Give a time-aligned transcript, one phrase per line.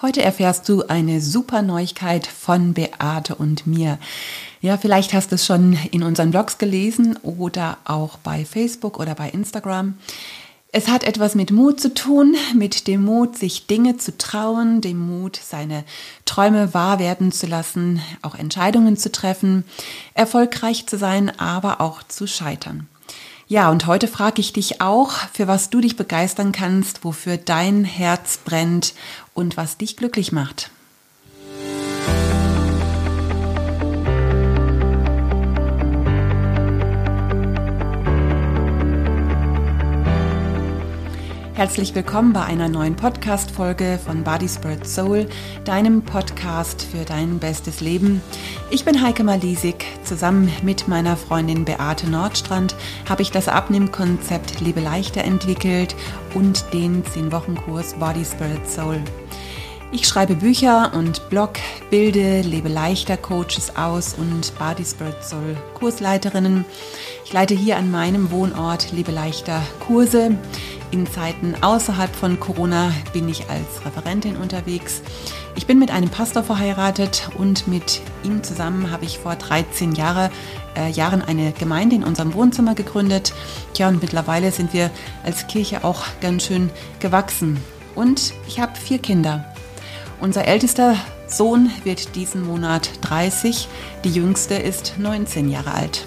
[0.00, 3.98] Heute erfährst du eine super Neuigkeit von Beate und mir.
[4.60, 9.16] Ja, vielleicht hast du es schon in unseren Blogs gelesen oder auch bei Facebook oder
[9.16, 9.94] bei Instagram.
[10.70, 15.00] Es hat etwas mit Mut zu tun, mit dem Mut, sich Dinge zu trauen, dem
[15.00, 15.82] Mut, seine
[16.26, 19.64] Träume wahr werden zu lassen, auch Entscheidungen zu treffen,
[20.14, 22.86] erfolgreich zu sein, aber auch zu scheitern.
[23.50, 27.82] Ja, und heute frage ich dich auch, für was du dich begeistern kannst, wofür dein
[27.82, 28.92] Herz brennt
[29.38, 30.72] und was dich glücklich macht.
[41.54, 45.28] Herzlich willkommen bei einer neuen Podcast-Folge von Body Spirit Soul,
[45.64, 48.22] deinem Podcast für dein bestes Leben.
[48.70, 49.84] Ich bin Heike Malisik.
[50.04, 52.76] Zusammen mit meiner Freundin Beate Nordstrand
[53.08, 55.96] habe ich das Abnehmkonzept Lebe leichter entwickelt
[56.34, 59.00] und den 10-Wochen-Kurs Body Spirit Soul.
[59.90, 61.52] Ich schreibe Bücher und Blog,
[61.88, 66.66] bilde Lebe leichter Coaches aus und Body Spirit Soul Kursleiterinnen.
[67.24, 70.36] Ich leite hier an meinem Wohnort Lebe leichter Kurse.
[70.90, 75.00] In Zeiten außerhalb von Corona bin ich als Referentin unterwegs.
[75.56, 80.30] Ich bin mit einem Pastor verheiratet und mit ihm zusammen habe ich vor 13 Jahre,
[80.76, 83.32] äh, Jahren eine Gemeinde in unserem Wohnzimmer gegründet.
[83.72, 84.90] Tja, und mittlerweile sind wir
[85.24, 86.68] als Kirche auch ganz schön
[87.00, 87.56] gewachsen.
[87.94, 89.46] Und ich habe vier Kinder.
[90.20, 90.96] Unser ältester
[91.28, 93.68] Sohn wird diesen Monat 30,
[94.04, 96.04] die jüngste ist 19 Jahre alt.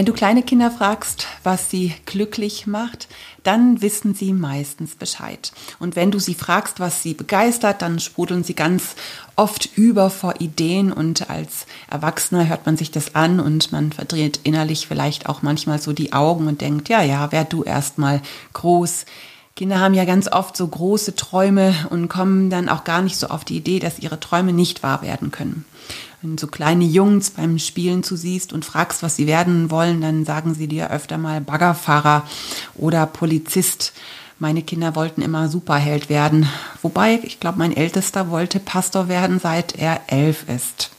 [0.00, 3.06] Wenn du kleine Kinder fragst, was sie glücklich macht,
[3.42, 5.52] dann wissen sie meistens Bescheid.
[5.78, 8.96] Und wenn du sie fragst, was sie begeistert, dann sprudeln sie ganz
[9.36, 14.40] oft über vor Ideen und als Erwachsener hört man sich das an und man verdreht
[14.42, 18.22] innerlich vielleicht auch manchmal so die Augen und denkt, ja, ja, wär du erst mal
[18.54, 19.04] groß.
[19.60, 23.26] Kinder haben ja ganz oft so große Träume und kommen dann auch gar nicht so
[23.26, 25.66] auf die Idee, dass ihre Träume nicht wahr werden können.
[26.22, 30.00] Wenn du so kleine Jungs beim Spielen zu siehst und fragst, was sie werden wollen,
[30.00, 32.24] dann sagen sie dir öfter mal Baggerfahrer
[32.74, 33.92] oder Polizist.
[34.38, 36.48] Meine Kinder wollten immer Superheld werden.
[36.80, 40.90] Wobei, ich glaube, mein Ältester wollte Pastor werden, seit er elf ist.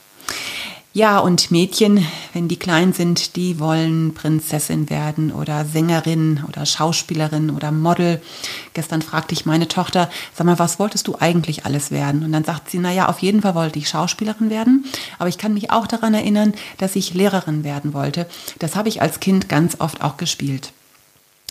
[0.94, 7.48] Ja, und Mädchen, wenn die klein sind, die wollen Prinzessin werden oder Sängerin oder Schauspielerin
[7.48, 8.20] oder Model.
[8.74, 12.22] Gestern fragte ich meine Tochter, sag mal, was wolltest du eigentlich alles werden?
[12.22, 14.84] Und dann sagt sie, na ja, auf jeden Fall wollte ich Schauspielerin werden,
[15.18, 18.28] aber ich kann mich auch daran erinnern, dass ich Lehrerin werden wollte.
[18.58, 20.72] Das habe ich als Kind ganz oft auch gespielt.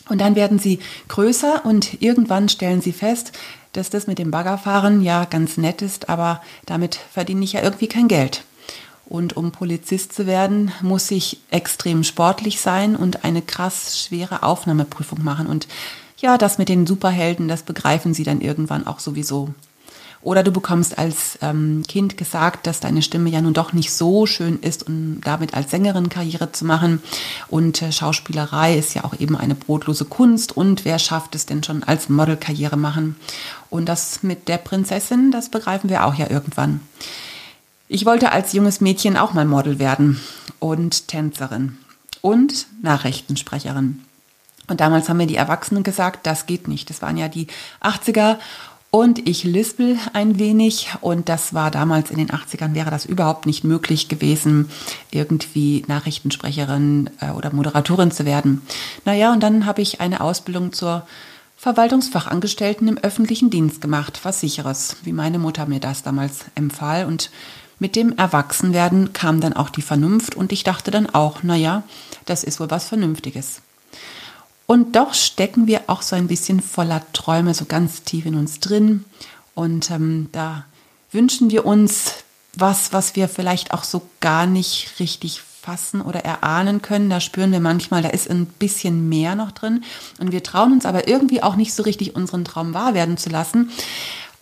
[0.07, 3.31] Und dann werden sie größer und irgendwann stellen sie fest,
[3.74, 7.88] dass das mit dem Baggerfahren ja ganz nett ist, aber damit verdiene ich ja irgendwie
[7.88, 8.44] kein Geld.
[9.11, 15.22] Und um Polizist zu werden, muss ich extrem sportlich sein und eine krass schwere Aufnahmeprüfung
[15.22, 15.47] machen.
[15.47, 15.67] Und
[16.16, 19.50] ja, das mit den Superhelden, das begreifen sie dann irgendwann auch sowieso.
[20.21, 24.25] Oder du bekommst als ähm, Kind gesagt, dass deine Stimme ja nun doch nicht so
[24.25, 27.03] schön ist, um damit als Sängerin Karriere zu machen.
[27.50, 30.55] Und äh, Schauspielerei ist ja auch eben eine brotlose Kunst.
[30.55, 33.17] Und wer schafft es denn schon als Model Karriere machen?
[33.69, 36.79] Und das mit der Prinzessin, das begreifen wir auch ja irgendwann.
[37.94, 40.22] Ich wollte als junges Mädchen auch mal Model werden
[40.59, 41.78] und Tänzerin
[42.22, 44.00] und Nachrichtensprecherin.
[44.69, 46.90] Und damals haben mir die Erwachsenen gesagt, das geht nicht.
[46.90, 47.47] Das waren ja die
[47.81, 48.38] 80er
[48.91, 53.46] und ich lispel ein wenig und das war damals in den 80ern wäre das überhaupt
[53.46, 54.69] nicht möglich gewesen,
[55.09, 58.62] irgendwie Nachrichtensprecherin äh, oder Moderatorin zu werden.
[59.03, 61.06] Naja, und dann habe ich eine Ausbildung zur
[61.57, 67.30] Verwaltungsfachangestellten im öffentlichen Dienst gemacht, was sicheres, wie meine Mutter mir das damals empfahl und
[67.81, 71.81] mit dem Erwachsenwerden kam dann auch die Vernunft und ich dachte dann auch, na ja,
[72.25, 73.62] das ist wohl was Vernünftiges.
[74.68, 78.59] Und doch stecken wir auch so ein bisschen voller Träume so ganz tief in uns
[78.59, 79.03] drin
[79.56, 80.66] und ähm, da
[81.12, 82.24] wünschen wir uns
[82.56, 87.10] was, was wir vielleicht auch so gar nicht richtig fassen oder erahnen können.
[87.10, 89.84] Da spüren wir manchmal, da ist ein bisschen mehr noch drin.
[90.19, 93.30] Und wir trauen uns aber irgendwie auch nicht so richtig, unseren Traum wahr werden zu
[93.30, 93.72] lassen,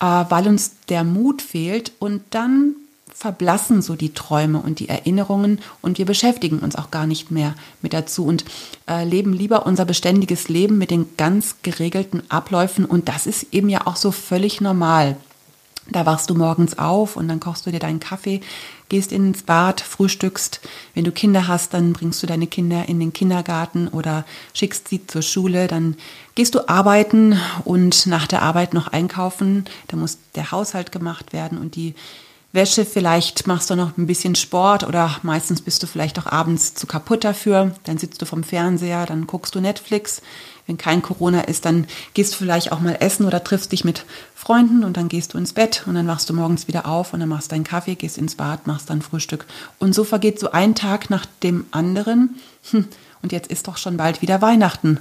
[0.01, 1.93] äh, weil uns der Mut fehlt.
[1.99, 2.75] Und dann
[3.19, 7.53] verblassen so die Träume und die Erinnerungen und wir beschäftigen uns auch gar nicht mehr
[7.81, 8.45] mit dazu und
[8.87, 13.67] äh, leben lieber unser beständiges Leben mit den ganz geregelten Abläufen und das ist eben
[13.67, 15.17] ja auch so völlig normal.
[15.91, 18.39] Da wachst du morgens auf und dann kochst du dir deinen Kaffee,
[18.87, 20.61] gehst ins Bad, frühstückst.
[20.93, 24.23] Wenn du Kinder hast, dann bringst du deine Kinder in den Kindergarten oder
[24.53, 25.67] schickst sie zur Schule.
[25.67, 25.97] Dann
[26.35, 29.65] gehst du arbeiten und nach der Arbeit noch einkaufen.
[29.87, 31.95] Da muss der Haushalt gemacht werden und die
[32.51, 36.73] Wäsche, vielleicht machst du noch ein bisschen Sport oder meistens bist du vielleicht auch abends
[36.73, 37.75] zu kaputt dafür.
[37.83, 40.23] Dann sitzt du vom Fernseher, dann guckst du Netflix.
[40.65, 41.85] Wenn kein Corona ist, dann
[42.15, 44.03] gehst du vielleicht auch mal essen oder triffst dich mit
[44.33, 47.19] Freunden und dann gehst du ins Bett und dann wachst du morgens wieder auf und
[47.19, 49.45] dann machst deinen Kaffee, gehst ins Bad, machst dann Frühstück.
[49.77, 52.35] Und so vergeht so ein Tag nach dem anderen.
[52.71, 52.87] Hm,
[53.21, 54.99] und jetzt ist doch schon bald wieder Weihnachten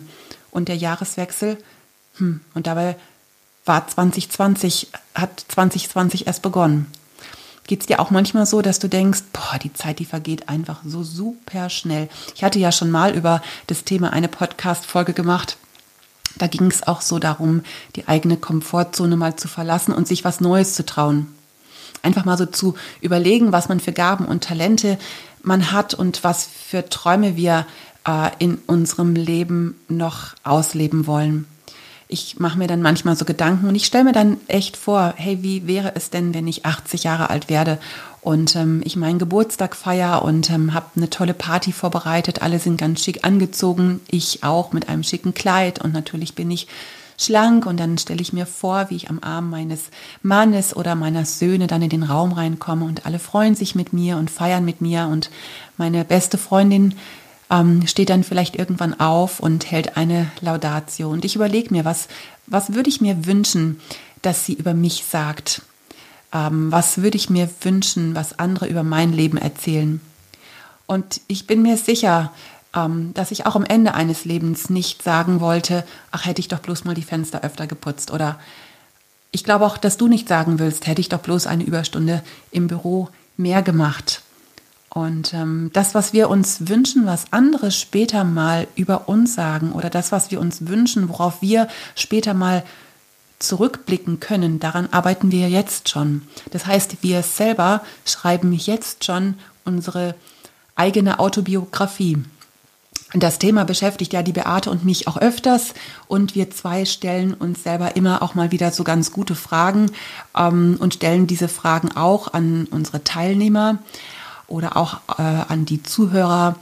[0.51, 1.57] und der Jahreswechsel.
[2.19, 2.97] Hm, und dabei
[3.65, 6.87] war 2020, hat 2020 erst begonnen.
[7.69, 10.81] Geht es dir auch manchmal so, dass du denkst, boah, die Zeit, die vergeht einfach
[10.87, 12.09] so super schnell.
[12.35, 15.59] Ich hatte ja schon mal über das Thema eine Podcast-Folge gemacht.
[16.39, 17.63] Da ging es auch so darum,
[17.95, 21.27] die eigene Komfortzone mal zu verlassen und sich was Neues zu trauen.
[22.01, 24.99] Einfach mal so zu überlegen, was man für Gaben und Talente
[25.43, 27.67] man hat und was für Träume wir
[28.07, 31.47] äh, in unserem Leben noch ausleben wollen
[32.09, 35.43] ich mache mir dann manchmal so Gedanken und ich stelle mir dann echt vor, hey,
[35.43, 37.79] wie wäre es denn, wenn ich 80 Jahre alt werde?
[38.23, 42.43] Und ähm, ich meinen Geburtstag feiere und ähm, habe eine tolle Party vorbereitet.
[42.43, 45.83] Alle sind ganz schick angezogen, ich auch mit einem schicken Kleid.
[45.83, 46.67] Und natürlich bin ich
[47.17, 47.65] schlank.
[47.65, 49.85] Und dann stelle ich mir vor, wie ich am Arm meines
[50.23, 52.85] Mannes oder meiner Söhne dann in den Raum reinkomme.
[52.85, 55.07] Und alle freuen sich mit mir und feiern mit mir.
[55.07, 55.31] Und
[55.77, 56.95] meine beste Freundin
[57.51, 61.11] ähm, steht dann vielleicht irgendwann auf und hält eine Laudatio.
[61.11, 62.09] Und ich überlege mir, was,
[62.47, 63.81] was würde ich mir wünschen,
[64.23, 65.63] dass sie über mich sagt?
[66.33, 70.01] Ähm, was würde ich mir wünschen, was andere über mein Leben erzählen?
[70.87, 72.33] Und ich bin mir sicher,
[72.75, 76.61] ähm, dass ich auch am Ende eines Lebens nicht sagen wollte, ach hätte ich doch
[76.61, 78.11] bloß mal die Fenster öfter geputzt.
[78.11, 78.39] Oder
[79.31, 82.67] ich glaube auch, dass du nicht sagen willst, hätte ich doch bloß eine Überstunde im
[82.67, 84.23] Büro mehr gemacht.
[84.99, 89.91] Und ähm, das, was wir uns wünschen, was andere später mal über uns sagen oder
[89.91, 92.65] das, was wir uns wünschen, worauf wir später mal
[93.39, 96.23] zurückblicken können, daran arbeiten wir jetzt schon.
[96.51, 99.35] Das heißt, wir selber schreiben jetzt schon
[99.65, 100.17] unsere
[100.75, 102.19] eigene Autobiografie.
[103.15, 105.75] Das Thema beschäftigt ja die Beate und mich auch öfters
[106.09, 109.93] und wir zwei stellen uns selber immer auch mal wieder so ganz gute Fragen
[110.37, 113.79] ähm, und stellen diese Fragen auch an unsere Teilnehmer
[114.49, 116.57] oder auch äh, an die Zuhörer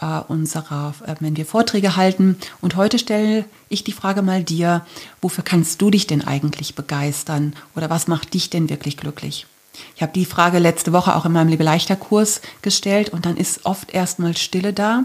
[0.00, 2.36] äh, unserer, äh, wenn wir Vorträge halten.
[2.60, 4.86] Und heute stelle ich die Frage mal dir,
[5.20, 9.46] wofür kannst du dich denn eigentlich begeistern oder was macht dich denn wirklich glücklich?
[9.96, 13.36] Ich habe die Frage letzte Woche auch in meinem Liebe leichter Kurs gestellt und dann
[13.36, 15.04] ist oft erstmal Stille da.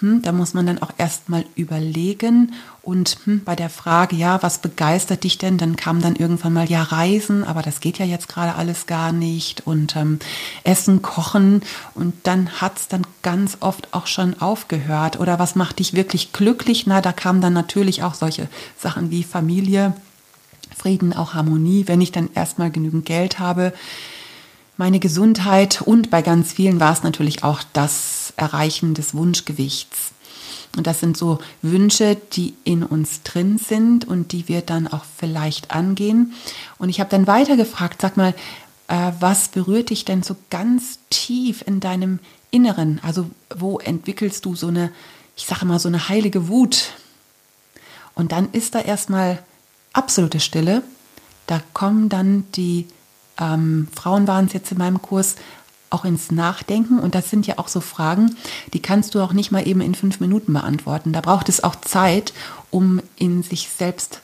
[0.00, 4.58] Hm, da muss man dann auch erstmal überlegen und hm, bei der Frage, ja, was
[4.58, 5.58] begeistert dich denn?
[5.58, 9.12] Dann kam dann irgendwann mal, ja, Reisen, aber das geht ja jetzt gerade alles gar
[9.12, 10.18] nicht und ähm,
[10.64, 11.62] Essen, Kochen
[11.94, 15.20] und dann hat es dann ganz oft auch schon aufgehört.
[15.20, 16.86] Oder was macht dich wirklich glücklich?
[16.86, 18.48] Na, da kamen dann natürlich auch solche
[18.78, 19.92] Sachen wie Familie,
[20.74, 23.74] Frieden, auch Harmonie, wenn ich dann erstmal genügend Geld habe,
[24.78, 30.12] meine Gesundheit und bei ganz vielen war es natürlich auch das Erreichen des Wunschgewichts.
[30.76, 35.04] Und das sind so Wünsche, die in uns drin sind und die wir dann auch
[35.04, 36.32] vielleicht angehen.
[36.78, 38.34] Und ich habe dann weiter gefragt, sag mal,
[38.88, 43.00] äh, was berührt dich denn so ganz tief in deinem Inneren?
[43.02, 44.92] Also wo entwickelst du so eine,
[45.36, 46.92] ich sage mal, so eine heilige Wut?
[48.14, 49.42] Und dann ist da erstmal
[49.92, 50.82] absolute Stille.
[51.46, 52.86] Da kommen dann die
[53.40, 55.36] ähm, Frauen waren es jetzt in meinem Kurs,
[55.90, 56.98] auch ins Nachdenken.
[56.98, 58.36] Und das sind ja auch so Fragen,
[58.72, 61.12] die kannst du auch nicht mal eben in fünf Minuten beantworten.
[61.12, 62.32] Da braucht es auch Zeit,
[62.70, 64.20] um in sich selbst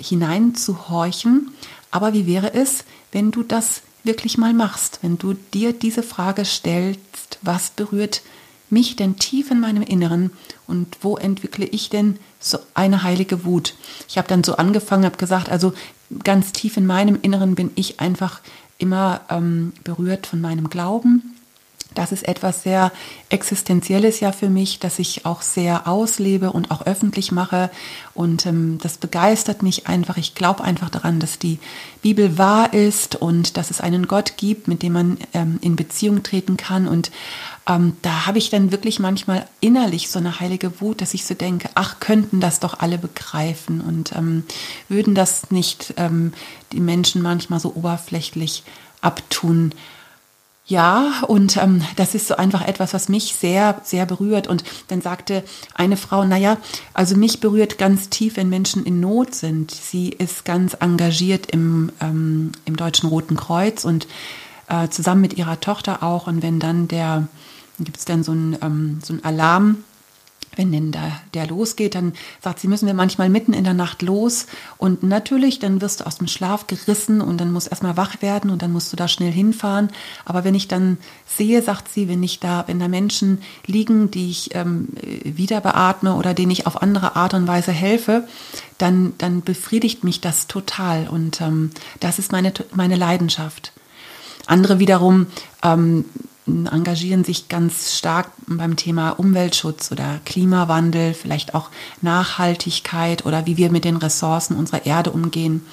[0.00, 1.52] hineinzuhorchen.
[1.90, 6.44] Aber wie wäre es, wenn du das wirklich mal machst, wenn du dir diese Frage
[6.44, 8.22] stellst, was berührt
[8.70, 10.30] mich denn tief in meinem Inneren
[10.66, 13.74] und wo entwickle ich denn so eine heilige Wut?
[14.08, 15.74] Ich habe dann so angefangen, habe gesagt, also
[16.24, 18.40] ganz tief in meinem Inneren bin ich einfach
[18.80, 21.36] immer ähm, berührt von meinem Glauben.
[21.94, 22.92] Das ist etwas sehr
[23.30, 27.68] Existenzielles ja für mich, das ich auch sehr auslebe und auch öffentlich mache.
[28.14, 30.16] Und ähm, das begeistert mich einfach.
[30.16, 31.58] Ich glaube einfach daran, dass die
[32.00, 36.22] Bibel wahr ist und dass es einen Gott gibt, mit dem man ähm, in Beziehung
[36.22, 36.86] treten kann.
[36.86, 37.10] Und
[37.70, 41.34] ähm, da habe ich dann wirklich manchmal innerlich so eine heilige Wut, dass ich so
[41.34, 44.42] denke, ach, könnten das doch alle begreifen und ähm,
[44.88, 46.32] würden das nicht ähm,
[46.72, 48.64] die Menschen manchmal so oberflächlich
[49.02, 49.72] abtun.
[50.66, 54.48] Ja, und ähm, das ist so einfach etwas, was mich sehr, sehr berührt.
[54.48, 56.56] Und dann sagte eine Frau, naja,
[56.92, 59.70] also mich berührt ganz tief, wenn Menschen in Not sind.
[59.70, 64.08] Sie ist ganz engagiert im, ähm, im Deutschen Roten Kreuz und
[64.68, 66.26] äh, zusammen mit ihrer Tochter auch.
[66.26, 67.26] Und wenn dann der,
[67.84, 69.84] gibt es dann so einen, ähm, so einen Alarm,
[70.56, 74.02] wenn denn da der losgeht, dann sagt sie, müssen wir manchmal mitten in der Nacht
[74.02, 74.46] los.
[74.78, 78.50] Und natürlich, dann wirst du aus dem Schlaf gerissen und dann musst erstmal wach werden
[78.50, 79.90] und dann musst du da schnell hinfahren.
[80.24, 84.30] Aber wenn ich dann sehe, sagt sie, wenn ich da, wenn da Menschen liegen, die
[84.30, 84.88] ich ähm,
[85.22, 88.26] wieder beatme oder denen ich auf andere Art und Weise helfe,
[88.76, 91.08] dann, dann befriedigt mich das total.
[91.08, 91.70] Und ähm,
[92.00, 93.72] das ist meine, meine Leidenschaft.
[94.46, 95.28] Andere wiederum
[95.62, 96.06] ähm,
[96.46, 101.70] engagieren sich ganz stark beim Thema Umweltschutz oder Klimawandel, vielleicht auch
[102.02, 105.64] Nachhaltigkeit oder wie wir mit den Ressourcen unserer Erde umgehen.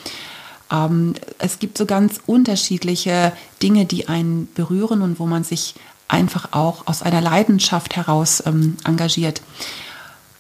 [0.71, 3.31] Ähm, es gibt so ganz unterschiedliche
[3.62, 5.75] Dinge, die einen berühren und wo man sich
[6.07, 9.41] einfach auch aus einer Leidenschaft heraus ähm, engagiert.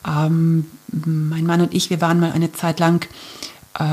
[0.05, 3.07] Ähm, mein Mann und ich, wir waren mal eine Zeit lang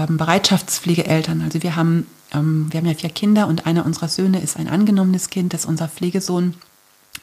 [0.08, 1.42] Bereitschaftspflegeeltern.
[1.42, 4.68] Also wir haben ähm, wir haben ja vier Kinder und einer unserer Söhne ist ein
[4.68, 6.54] angenommenes Kind, das ist unser Pflegesohn.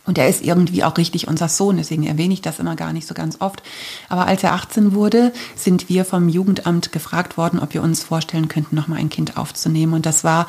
[0.05, 3.07] Und er ist irgendwie auch richtig unser Sohn, deswegen erwähne ich das immer gar nicht
[3.07, 3.61] so ganz oft.
[4.09, 8.47] Aber als er 18 wurde, sind wir vom Jugendamt gefragt worden, ob wir uns vorstellen
[8.47, 9.93] könnten, nochmal ein Kind aufzunehmen.
[9.93, 10.47] Und das war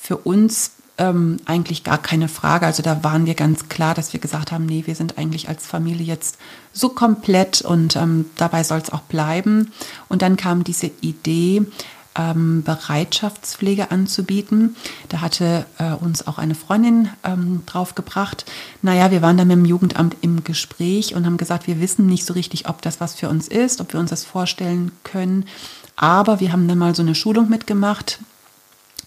[0.00, 2.66] für uns ähm, eigentlich gar keine Frage.
[2.66, 5.66] Also da waren wir ganz klar, dass wir gesagt haben, nee, wir sind eigentlich als
[5.66, 6.38] Familie jetzt
[6.72, 9.72] so komplett und ähm, dabei soll es auch bleiben.
[10.08, 11.62] Und dann kam diese Idee,
[12.16, 14.76] ähm, Bereitschaftspflege anzubieten.
[15.08, 18.44] Da hatte äh, uns auch eine Freundin ähm, drauf gebracht.
[18.82, 22.24] Naja, wir waren da mit dem Jugendamt im Gespräch und haben gesagt, wir wissen nicht
[22.24, 25.46] so richtig, ob das was für uns ist, ob wir uns das vorstellen können.
[25.96, 28.18] Aber wir haben dann mal so eine Schulung mitgemacht.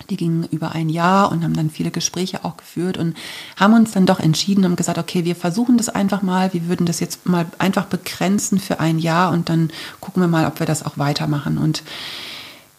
[0.10, 3.18] Die ging über ein Jahr und haben dann viele Gespräche auch geführt und
[3.58, 6.54] haben uns dann doch entschieden und gesagt, okay, wir versuchen das einfach mal.
[6.54, 10.46] Wir würden das jetzt mal einfach begrenzen für ein Jahr und dann gucken wir mal,
[10.46, 11.58] ob wir das auch weitermachen.
[11.58, 11.84] Und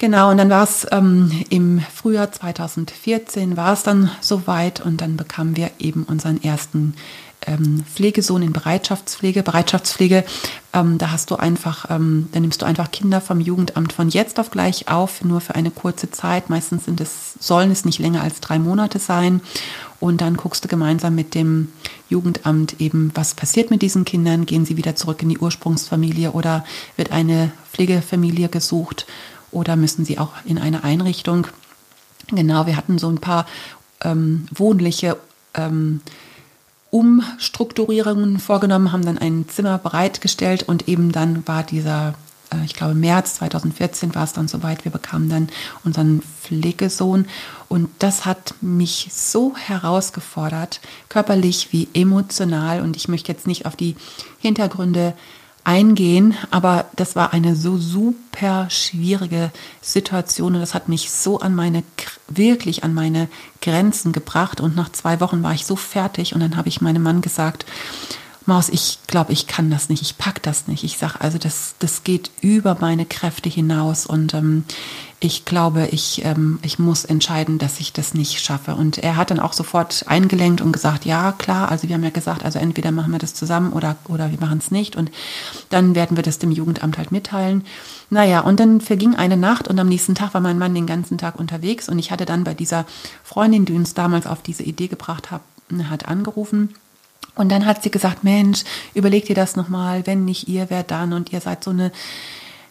[0.00, 5.16] Genau, und dann war es ähm, im Frühjahr 2014 war es dann soweit und dann
[5.16, 6.94] bekamen wir eben unseren ersten
[7.46, 9.42] ähm, Pflegesohn in Bereitschaftspflege.
[9.42, 10.24] Bereitschaftspflege,
[10.72, 14.38] ähm, da hast du einfach, ähm, da nimmst du einfach Kinder vom Jugendamt von jetzt
[14.38, 16.48] auf gleich auf, nur für eine kurze Zeit.
[16.48, 19.40] Meistens sind es, sollen es nicht länger als drei Monate sein.
[19.98, 21.72] Und dann guckst du gemeinsam mit dem
[22.08, 24.46] Jugendamt eben, was passiert mit diesen Kindern?
[24.46, 26.64] Gehen sie wieder zurück in die Ursprungsfamilie oder
[26.96, 29.06] wird eine Pflegefamilie gesucht?
[29.50, 31.46] Oder müssen sie auch in eine Einrichtung?
[32.30, 33.46] Genau, wir hatten so ein paar
[34.02, 35.16] ähm, wohnliche
[35.54, 36.00] ähm,
[36.90, 42.14] Umstrukturierungen vorgenommen, haben dann ein Zimmer bereitgestellt und eben dann war dieser,
[42.50, 45.48] äh, ich glaube März 2014 war es dann soweit, wir bekamen dann
[45.84, 47.26] unseren Pflegesohn.
[47.68, 52.80] Und das hat mich so herausgefordert, körperlich wie emotional.
[52.80, 53.94] Und ich möchte jetzt nicht auf die
[54.38, 55.12] Hintergründe
[55.68, 59.50] eingehen, aber das war eine so super schwierige
[59.82, 61.82] Situation und das hat mich so an meine,
[62.26, 63.28] wirklich an meine
[63.60, 67.02] Grenzen gebracht und nach zwei Wochen war ich so fertig und dann habe ich meinem
[67.02, 67.66] Mann gesagt,
[68.46, 70.82] Maus, ich glaube, ich kann das nicht, ich pack das nicht.
[70.82, 74.64] Ich sage, also das, das geht über meine Kräfte hinaus und ähm,
[75.20, 78.76] ich glaube, ich, ähm, ich muss entscheiden, dass ich das nicht schaffe.
[78.76, 82.10] Und er hat dann auch sofort eingelenkt und gesagt, ja, klar, also wir haben ja
[82.10, 85.10] gesagt, also entweder machen wir das zusammen oder, oder wir machen es nicht und
[85.70, 87.64] dann werden wir das dem Jugendamt halt mitteilen.
[88.10, 91.18] Naja, und dann verging eine Nacht und am nächsten Tag war mein Mann den ganzen
[91.18, 92.86] Tag unterwegs und ich hatte dann bei dieser
[93.24, 95.42] Freundin, die uns damals auf diese Idee gebracht hat,
[95.90, 96.74] hat angerufen
[97.34, 98.62] und dann hat sie gesagt, Mensch,
[98.94, 101.12] überleg dir das nochmal, wenn nicht ihr, wer dann?
[101.12, 101.92] Und ihr seid so eine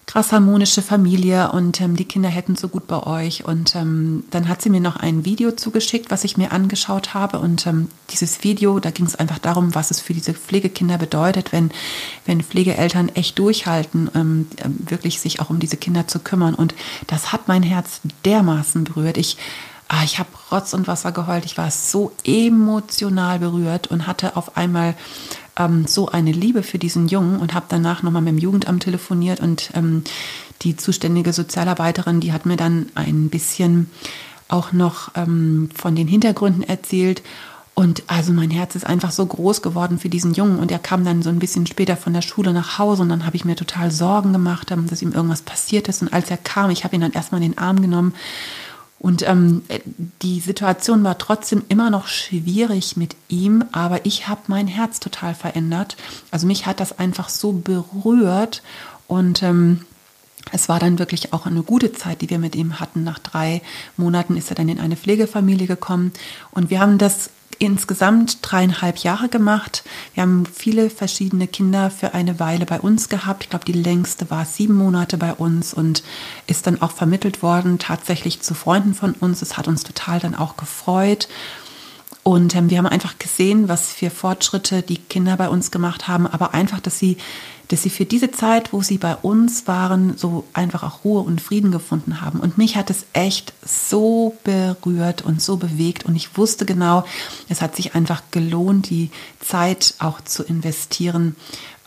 [0.08, 3.44] krass harmonische Familie und ähm, die Kinder hätten so gut bei euch.
[3.46, 7.40] Und ähm, dann hat sie mir noch ein Video zugeschickt, was ich mir angeschaut habe.
[7.40, 11.52] Und ähm, dieses Video, da ging es einfach darum, was es für diese Pflegekinder bedeutet,
[11.52, 11.72] wenn,
[12.26, 16.56] wenn Pflegeeltern echt durchhalten, ähm, wirklich sich auch um diese Kinder zu kümmern.
[16.56, 16.74] Und
[17.08, 19.18] das hat mein Herz dermaßen berührt.
[19.18, 19.38] Ich
[19.90, 21.46] ah, ich habe Rotz und Wasser geheult.
[21.46, 24.96] Ich war so emotional berührt und hatte auf einmal
[25.58, 29.40] ähm, so eine Liebe für diesen Jungen und habe danach nochmal mit dem Jugendamt telefoniert
[29.40, 30.04] und ähm,
[30.62, 33.90] die zuständige Sozialarbeiterin, die hat mir dann ein bisschen
[34.48, 37.22] auch noch ähm, von den Hintergründen erzählt.
[37.74, 40.58] Und also mein Herz ist einfach so groß geworden für diesen Jungen.
[40.58, 43.24] Und er kam dann so ein bisschen später von der Schule nach Hause und dann
[43.24, 46.02] habe ich mir total Sorgen gemacht, ähm, dass ihm irgendwas passiert ist.
[46.02, 48.16] Und als er kam, ich habe ihn dann erstmal in den Arm genommen
[49.00, 49.64] und ähm,
[50.22, 55.36] die Situation war trotzdem immer noch schwierig mit ihm, aber ich habe mein Herz total
[55.36, 55.98] verändert.
[56.32, 58.64] Also mich hat das einfach so berührt
[59.08, 59.86] und ähm,
[60.52, 63.04] es war dann wirklich auch eine gute Zeit, die wir mit ihm hatten.
[63.04, 63.62] Nach drei
[63.98, 66.12] Monaten ist er dann in eine Pflegefamilie gekommen
[66.52, 69.84] und wir haben das insgesamt dreieinhalb Jahre gemacht.
[70.14, 73.44] Wir haben viele verschiedene Kinder für eine Weile bei uns gehabt.
[73.44, 76.04] Ich glaube, die längste war sieben Monate bei uns und
[76.48, 79.42] ist dann auch vermittelt worden, tatsächlich zu Freunden von uns.
[79.42, 81.28] Es hat uns total dann auch gefreut.
[82.28, 86.28] Und ähm, wir haben einfach gesehen, was für Fortschritte die Kinder bei uns gemacht haben,
[86.28, 87.16] aber einfach, dass sie,
[87.70, 91.40] dass sie für diese Zeit, wo sie bei uns waren, so einfach auch Ruhe und
[91.40, 92.42] Frieden gefunden haben.
[92.42, 96.04] Und mich hat es echt so berührt und so bewegt.
[96.04, 97.06] Und ich wusste genau,
[97.48, 101.38] es hat sich einfach gelohnt, die Zeit auch zu investieren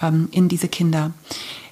[0.00, 1.10] ähm, in diese Kinder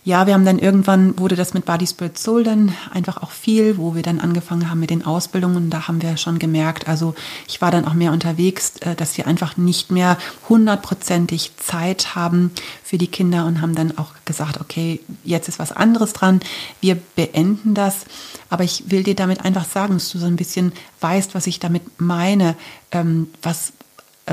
[0.09, 3.77] ja, wir haben dann irgendwann, wurde das mit Body Spirit Soul dann einfach auch viel,
[3.77, 5.69] wo wir dann angefangen haben mit den Ausbildungen.
[5.69, 7.15] Da haben wir schon gemerkt, also
[7.47, 10.17] ich war dann auch mehr unterwegs, äh, dass wir einfach nicht mehr
[10.49, 15.73] hundertprozentig Zeit haben für die Kinder und haben dann auch gesagt, okay, jetzt ist was
[15.73, 16.41] anderes dran,
[16.81, 18.07] wir beenden das.
[18.49, 20.73] Aber ich will dir damit einfach sagen, dass du so ein bisschen
[21.03, 22.57] weißt, was ich damit meine,
[22.93, 23.75] ähm, was,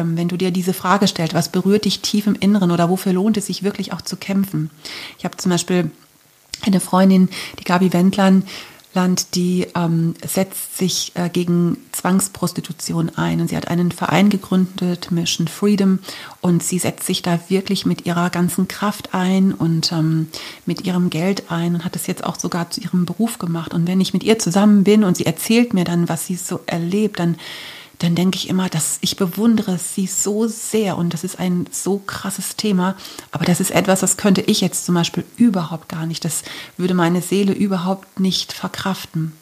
[0.04, 3.38] wenn du dir diese Frage stellst, was berührt dich tief im Inneren oder wofür lohnt
[3.38, 4.70] es sich wirklich auch zu kämpfen?
[5.18, 5.92] Ich habe zum Beispiel
[6.66, 8.46] eine Freundin, die Gabi Wendland,
[8.96, 13.42] Land, die ähm, setzt sich äh, gegen Zwangsprostitution ein.
[13.42, 16.00] Und sie hat einen Verein gegründet, Mission Freedom,
[16.42, 20.28] und sie setzt sich da wirklich mit ihrer ganzen Kraft ein und ähm,
[20.66, 23.74] mit ihrem Geld ein und hat es jetzt auch sogar zu ihrem Beruf gemacht.
[23.74, 26.62] Und wenn ich mit ihr zusammen bin und sie erzählt mir dann, was sie so
[26.66, 27.36] erlebt, dann
[28.00, 32.02] dann denke ich immer, dass ich bewundere sie so sehr und das ist ein so
[32.06, 32.96] krasses Thema.
[33.32, 36.25] Aber das ist etwas, das könnte ich jetzt zum Beispiel überhaupt gar nicht.
[36.25, 36.44] Das
[36.78, 39.34] würde meine Seele überhaupt nicht verkraften.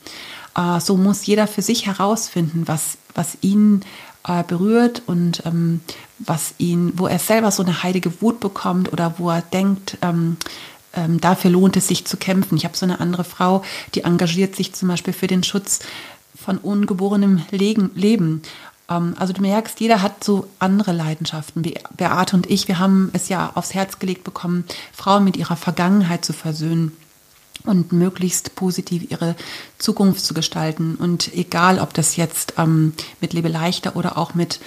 [0.55, 3.81] Äh, so muss jeder für sich herausfinden, was, was ihn
[4.27, 5.81] äh, berührt und ähm,
[6.19, 10.37] was ihn, wo er selber so eine heilige Wut bekommt oder wo er denkt, ähm,
[10.95, 12.55] ähm, dafür lohnt es sich zu kämpfen.
[12.55, 13.63] Ich habe so eine andere Frau,
[13.95, 15.79] die engagiert sich zum Beispiel für den Schutz
[16.35, 18.41] von ungeborenem Leben.
[18.89, 21.63] Ähm, also du merkst, jeder hat so andere Leidenschaften.
[21.97, 26.25] Beate und ich, wir haben es ja aufs Herz gelegt bekommen, Frauen mit ihrer Vergangenheit
[26.25, 26.91] zu versöhnen
[27.65, 29.35] und möglichst positiv ihre
[29.77, 30.95] Zukunft zu gestalten.
[30.95, 34.59] Und egal, ob das jetzt ähm, mit Lebe leichter oder auch mit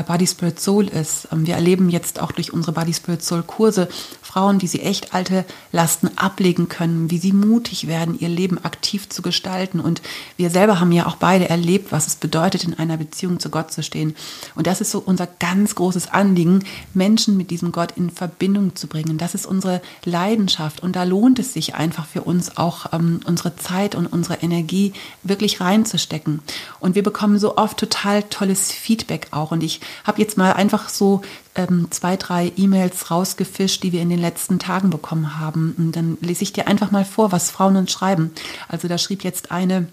[0.00, 1.28] Body Spirit Soul ist.
[1.30, 3.88] Ähm, wir erleben jetzt auch durch unsere Body Spirit Soul Kurse
[4.22, 9.10] Frauen, wie sie echt alte Lasten ablegen können, wie sie mutig werden, ihr Leben aktiv
[9.10, 9.78] zu gestalten.
[9.78, 10.00] Und
[10.38, 13.70] wir selber haben ja auch beide erlebt, was es bedeutet, in einer Beziehung zu Gott
[13.70, 14.16] zu stehen.
[14.54, 18.86] Und das ist so unser ganz großes Anliegen, Menschen mit diesem Gott in Verbindung zu
[18.86, 19.18] bringen.
[19.18, 20.82] Das ist unsere Leidenschaft.
[20.82, 24.94] Und da lohnt es sich einfach für uns auch ähm, unsere Zeit und unsere Energie
[25.22, 26.40] wirklich reinzustecken.
[26.80, 29.50] Und wir bekommen so oft total tolles Feedback auch.
[29.50, 31.22] Und ich habe jetzt mal einfach so
[31.54, 35.74] ähm, zwei, drei E-Mails rausgefischt, die wir in den letzten Tagen bekommen haben.
[35.78, 38.32] Und dann lese ich dir einfach mal vor, was Frauen uns schreiben.
[38.68, 39.88] Also da schrieb jetzt eine,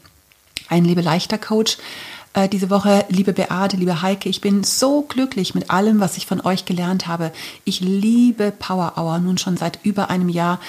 [0.67, 1.78] ein Liebe leichter Coach,
[2.34, 6.28] äh, diese Woche, liebe Beate, liebe Heike, ich bin so glücklich mit allem, was ich
[6.28, 7.32] von euch gelernt habe.
[7.65, 10.60] Ich liebe Power Hour nun schon seit über einem Jahr.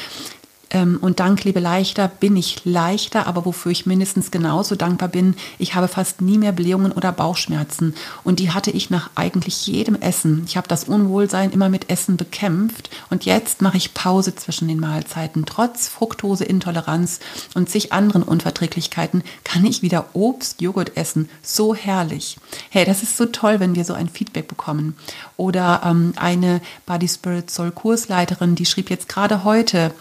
[0.70, 5.34] Ähm, und dank Liebe Leichter bin ich leichter, aber wofür ich mindestens genauso dankbar bin,
[5.58, 7.94] ich habe fast nie mehr Blähungen oder Bauchschmerzen.
[8.22, 10.44] Und die hatte ich nach eigentlich jedem Essen.
[10.46, 12.90] Ich habe das Unwohlsein immer mit Essen bekämpft.
[13.10, 15.44] Und jetzt mache ich Pause zwischen den Mahlzeiten.
[15.44, 17.20] Trotz Fructoseintoleranz
[17.54, 21.28] und sich anderen Unverträglichkeiten kann ich wieder Obst, Joghurt essen.
[21.42, 22.36] So herrlich.
[22.68, 24.96] Hey, das ist so toll, wenn wir so ein Feedback bekommen.
[25.36, 29.92] Oder ähm, eine Body Spirit Soul Kursleiterin, die schrieb jetzt gerade heute,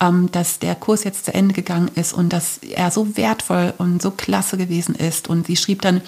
[0.00, 3.74] ähm, ähm, dass der Kurs jetzt zu Ende gegangen ist und dass er so wertvoll
[3.78, 5.28] und so klasse gewesen ist.
[5.28, 6.00] Und sie schrieb dann,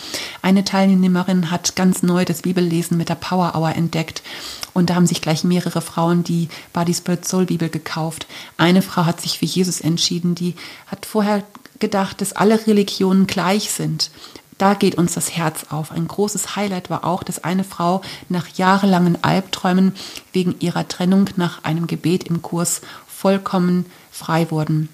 [0.42, 4.23] eine Teilnehmerin hat ganz neu das Bibellesen mit der Power Hour entdeckt.
[4.75, 8.27] Und da haben sich gleich mehrere Frauen die Body Spirit Soul Bibel gekauft.
[8.57, 10.55] Eine Frau hat sich für Jesus entschieden, die
[10.87, 11.42] hat vorher
[11.79, 14.11] gedacht, dass alle Religionen gleich sind.
[14.59, 15.92] Da geht uns das Herz auf.
[15.92, 19.94] Ein großes Highlight war auch, dass eine Frau nach jahrelangen Albträumen
[20.33, 22.81] wegen ihrer Trennung nach einem Gebet im Kurs
[23.18, 24.88] vollkommen frei wurden.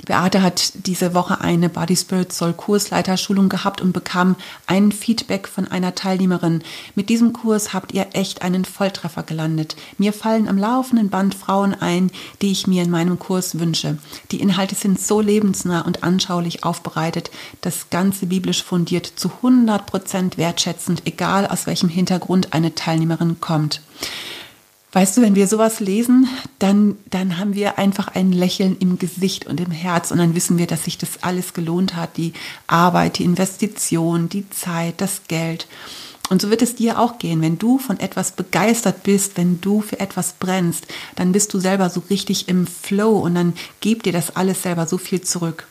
[0.00, 5.46] Die Beate hat diese Woche eine Body Spirit Soul Kursleiterschulung gehabt und bekam ein Feedback
[5.46, 6.62] von einer Teilnehmerin.
[6.94, 9.76] Mit diesem Kurs habt ihr echt einen Volltreffer gelandet.
[9.98, 13.98] Mir fallen am laufenden Band Frauen ein, die ich mir in meinem Kurs wünsche.
[14.30, 17.30] Die Inhalte sind so lebensnah und anschaulich aufbereitet,
[17.60, 23.82] das Ganze biblisch fundiert, zu 100 Prozent wertschätzend, egal aus welchem Hintergrund eine Teilnehmerin kommt.
[24.92, 29.46] Weißt du, wenn wir sowas lesen, dann, dann haben wir einfach ein Lächeln im Gesicht
[29.46, 32.32] und im Herz und dann wissen wir, dass sich das alles gelohnt hat, die
[32.66, 35.68] Arbeit, die Investition, die Zeit, das Geld.
[36.28, 37.40] Und so wird es dir auch gehen.
[37.40, 41.88] Wenn du von etwas begeistert bist, wenn du für etwas brennst, dann bist du selber
[41.88, 45.68] so richtig im Flow und dann gibt dir das alles selber so viel zurück.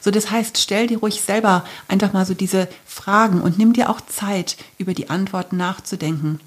[0.00, 3.90] So, das heißt, stell dir ruhig selber einfach mal so diese Fragen und nimm dir
[3.90, 6.40] auch Zeit, über die Antworten nachzudenken.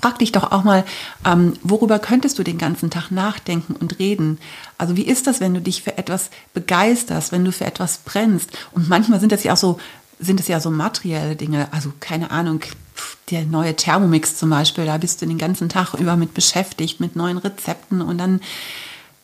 [0.00, 0.84] Frag dich doch auch mal,
[1.24, 4.38] ähm, worüber könntest du den ganzen Tag nachdenken und reden?
[4.76, 8.50] Also wie ist das, wenn du dich für etwas begeisterst, wenn du für etwas brennst?
[8.72, 9.78] Und manchmal sind das ja auch so,
[10.20, 11.68] sind es ja so materielle Dinge.
[11.72, 12.60] Also keine Ahnung,
[13.30, 17.16] der neue Thermomix zum Beispiel, da bist du den ganzen Tag über mit beschäftigt, mit
[17.16, 18.40] neuen Rezepten und dann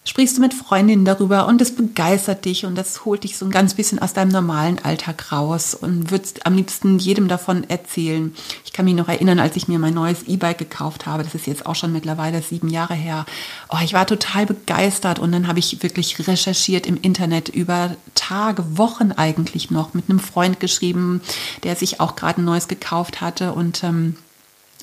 [0.06, 3.50] sprichst du mit Freundinnen darüber und das begeistert dich und das holt dich so ein
[3.50, 8.34] ganz bisschen aus deinem normalen Alltag raus und würdest am liebsten jedem davon erzählen.
[8.66, 11.46] Ich kann mich noch erinnern, als ich mir mein neues E-Bike gekauft habe, das ist
[11.46, 13.24] jetzt auch schon mittlerweile sieben Jahre her.
[13.70, 18.76] Oh, ich war total begeistert und dann habe ich wirklich recherchiert im Internet über Tage,
[18.76, 21.22] Wochen eigentlich noch mit einem Freund geschrieben,
[21.62, 24.16] der sich auch gerade ein neues gekauft hatte und ähm,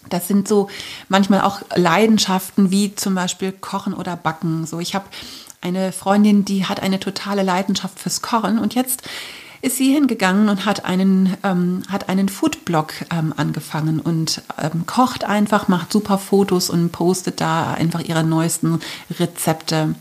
[0.09, 0.69] das sind so
[1.09, 4.65] manchmal auch Leidenschaften wie zum Beispiel Kochen oder Backen.
[4.65, 5.05] So, ich habe
[5.61, 9.03] eine Freundin, die hat eine totale Leidenschaft fürs Kochen und jetzt
[9.61, 15.23] ist sie hingegangen und hat einen, ähm, hat einen Foodblog ähm, angefangen und ähm, kocht
[15.23, 18.79] einfach, macht super Fotos und postet da einfach ihre neuesten
[19.19, 19.93] Rezepte.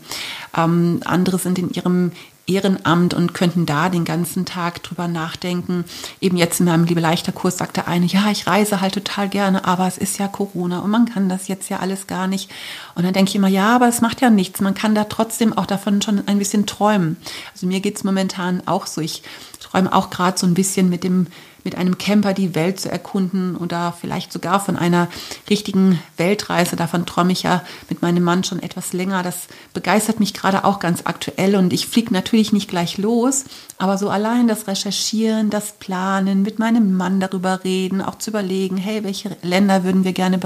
[0.57, 2.11] Ähm, andere sind in ihrem
[2.51, 5.85] Ehrenamt und könnten da den ganzen Tag drüber nachdenken.
[6.19, 9.65] Eben jetzt in meinem Liebe leichter Kurs sagte eine, ja, ich reise halt total gerne,
[9.65, 12.49] aber es ist ja Corona und man kann das jetzt ja alles gar nicht.
[12.95, 14.61] Und dann denke ich immer, ja, aber es macht ja nichts.
[14.61, 17.17] Man kann da trotzdem auch davon schon ein bisschen träumen.
[17.53, 19.01] Also mir geht es momentan auch so.
[19.01, 19.23] Ich
[19.59, 21.27] träume auch gerade so ein bisschen mit dem
[21.63, 25.07] mit einem Camper die Welt zu erkunden oder vielleicht sogar von einer
[25.49, 26.75] richtigen Weltreise.
[26.75, 29.23] Davon träume ich ja mit meinem Mann schon etwas länger.
[29.23, 33.45] Das begeistert mich gerade auch ganz aktuell und ich fliege natürlich nicht gleich los,
[33.77, 38.77] aber so allein das Recherchieren, das Planen, mit meinem Mann darüber reden, auch zu überlegen,
[38.77, 40.39] hey, welche Länder würden wir gerne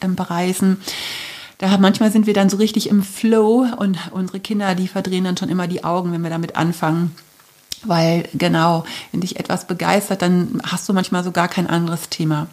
[0.00, 0.78] ähm, bereisen.
[1.58, 5.36] Da manchmal sind wir dann so richtig im Flow und unsere Kinder, die verdrehen dann
[5.36, 7.14] schon immer die Augen, wenn wir damit anfangen.
[7.84, 12.46] Weil genau, wenn dich etwas begeistert, dann hast du manchmal so gar kein anderes Thema.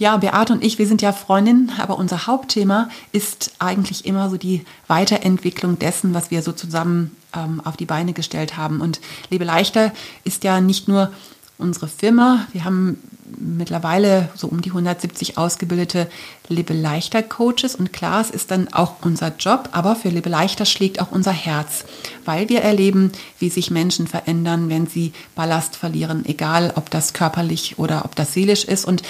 [0.00, 4.38] Ja, Beate und ich, wir sind ja Freundinnen, aber unser Hauptthema ist eigentlich immer so
[4.38, 8.80] die Weiterentwicklung dessen, was wir so zusammen ähm, auf die Beine gestellt haben.
[8.80, 9.92] Und Lebe leichter
[10.24, 11.12] ist ja nicht nur
[11.60, 12.46] unsere Firma.
[12.52, 12.98] Wir haben
[13.38, 16.08] mittlerweile so um die 170 ausgebildete
[16.48, 20.64] Lebe leichter Coaches und klar, es ist dann auch unser Job, aber für Lebe leichter
[20.64, 21.84] schlägt auch unser Herz,
[22.24, 27.78] weil wir erleben, wie sich Menschen verändern, wenn sie Ballast verlieren, egal ob das körperlich
[27.78, 29.02] oder ob das seelisch ist und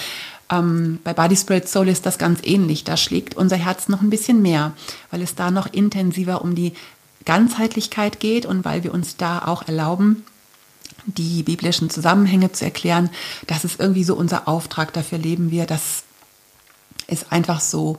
[0.51, 2.85] ähm, bei Body Spirit Soul ist das ganz ähnlich.
[2.85, 4.73] Da schlägt unser Herz noch ein bisschen mehr,
[5.11, 6.73] weil es da noch intensiver um die
[7.25, 10.25] Ganzheitlichkeit geht und weil wir uns da auch erlauben,
[11.07, 13.11] die biblischen Zusammenhänge zu erklären.
[13.47, 15.67] Das ist irgendwie so unser Auftrag, dafür leben wir.
[15.67, 16.05] Das
[17.07, 17.99] ist einfach so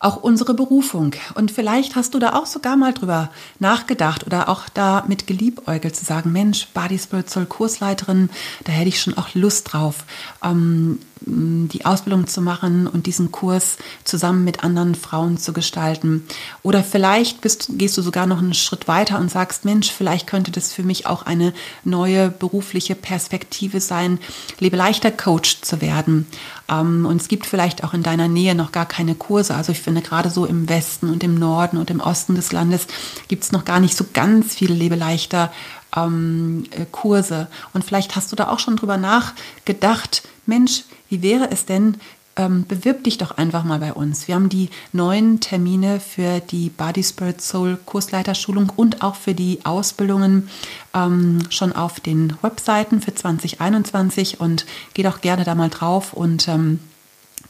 [0.00, 1.14] auch unsere Berufung.
[1.34, 5.96] Und vielleicht hast du da auch sogar mal drüber nachgedacht oder auch da mit geliebäugelt
[5.96, 8.30] zu sagen, Mensch, Body Spirit Soul Kursleiterin,
[8.64, 10.04] da hätte ich schon auch Lust drauf.
[10.44, 16.24] Ähm, die Ausbildung zu machen und diesen Kurs zusammen mit anderen Frauen zu gestalten.
[16.62, 20.50] Oder vielleicht bist, gehst du sogar noch einen Schritt weiter und sagst, Mensch, vielleicht könnte
[20.50, 21.52] das für mich auch eine
[21.84, 24.18] neue berufliche Perspektive sein,
[24.58, 26.26] lebe leichter Coach zu werden.
[26.68, 29.54] Ähm, und es gibt vielleicht auch in deiner Nähe noch gar keine Kurse.
[29.54, 32.86] Also ich finde gerade so im Westen und im Norden und im Osten des Landes
[33.28, 35.52] gibt es noch gar nicht so ganz viele lebe leichter
[35.96, 37.48] ähm, äh, Kurse.
[37.72, 41.96] Und vielleicht hast du da auch schon drüber nachgedacht, Mensch, wie wäre es denn,
[42.38, 44.28] ähm, bewirb dich doch einfach mal bei uns.
[44.28, 49.58] Wir haben die neuen Termine für die Body Spirit Soul Kursleiterschulung und auch für die
[49.64, 50.48] Ausbildungen
[50.94, 56.46] ähm, schon auf den Webseiten für 2021 und geh doch gerne da mal drauf und
[56.48, 56.78] ähm,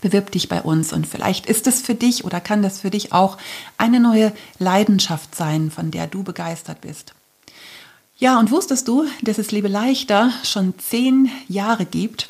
[0.00, 3.12] bewirb dich bei uns und vielleicht ist es für dich oder kann das für dich
[3.12, 3.36] auch
[3.76, 7.14] eine neue Leidenschaft sein, von der du begeistert bist.
[8.16, 12.28] Ja, und wusstest du, dass es Lebe leichter schon zehn Jahre gibt?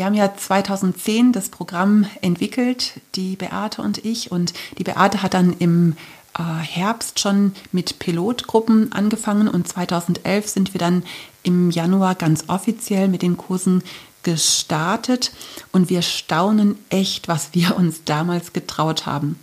[0.00, 4.32] Wir haben ja 2010 das Programm entwickelt, die Beate und ich.
[4.32, 5.94] Und die Beate hat dann im
[6.38, 11.02] äh, Herbst schon mit Pilotgruppen angefangen und 2011 sind wir dann
[11.42, 13.82] im Januar ganz offiziell mit den Kursen
[14.22, 15.32] gestartet
[15.70, 19.38] und wir staunen echt, was wir uns damals getraut haben.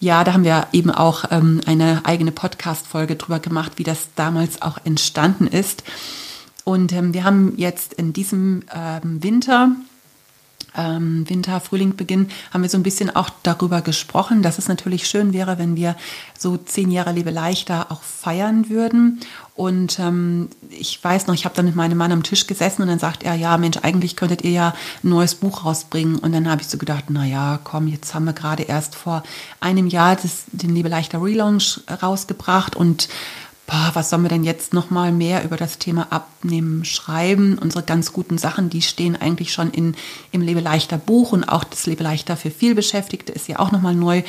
[0.00, 4.60] Ja, da haben wir eben auch ähm, eine eigene Podcast-Folge drüber gemacht, wie das damals
[4.60, 5.84] auch entstanden ist.
[6.64, 9.76] Und ähm, wir haben jetzt in diesem ähm, Winter
[10.76, 15.06] ähm, Winter, Frühling, Beginn, haben wir so ein bisschen auch darüber gesprochen, dass es natürlich
[15.06, 15.96] schön wäre, wenn wir
[16.38, 19.20] so zehn Jahre Lebe leichter auch feiern würden.
[19.54, 22.88] Und ähm, ich weiß noch, ich habe dann mit meinem Mann am Tisch gesessen und
[22.88, 24.74] dann sagt er, ja Mensch, eigentlich könntet ihr ja
[25.04, 26.18] ein neues Buch rausbringen.
[26.18, 29.22] Und dann habe ich so gedacht, na ja, komm, jetzt haben wir gerade erst vor
[29.60, 33.08] einem Jahr das, den Liebe leichter Relaunch rausgebracht und
[33.66, 37.58] boah, was sollen wir denn jetzt noch mal mehr über das Thema Abnehmen schreiben?
[37.58, 39.94] Unsere ganz guten Sachen, die stehen eigentlich schon in,
[40.32, 43.80] im Lebe leichter Buch und auch das Lebe leichter für vielbeschäftigte ist ja auch noch
[43.80, 44.22] mal neu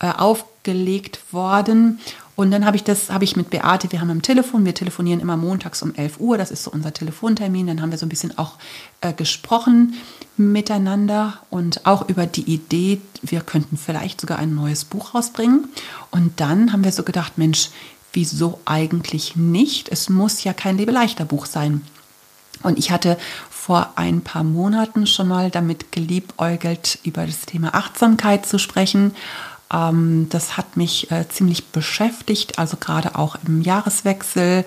[0.00, 1.98] äh, aufgelegt worden.
[2.36, 5.18] Und dann habe ich das, habe ich mit Beate, wir haben am Telefon, wir telefonieren
[5.18, 7.66] immer montags um 11 Uhr, das ist so unser Telefontermin.
[7.66, 8.58] Dann haben wir so ein bisschen auch
[9.00, 9.94] äh, gesprochen
[10.36, 15.66] miteinander und auch über die Idee, wir könnten vielleicht sogar ein neues Buch rausbringen.
[16.12, 17.70] Und dann haben wir so gedacht, Mensch,
[18.12, 19.88] wieso eigentlich nicht?
[19.88, 21.82] Es muss ja kein Lebeleichter Buch sein.
[22.62, 23.16] Und ich hatte
[23.50, 29.14] vor ein paar Monaten schon mal damit geliebäugelt, über das Thema Achtsamkeit zu sprechen
[29.72, 34.64] ähm, das hat mich äh, ziemlich beschäftigt, also gerade auch im Jahreswechsel.